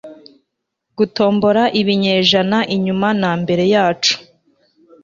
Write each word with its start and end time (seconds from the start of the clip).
gutombora 0.97 1.63
ibinyejana 1.79 2.59
inyuma 2.75 3.07
na 3.21 3.31
mbere 3.41 3.63
yacu 3.73 4.15